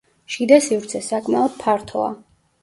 შიდა 0.35 0.57
სივრცე 0.67 1.01
საკმაოდ 1.09 1.61
ფართოა. 1.61 2.09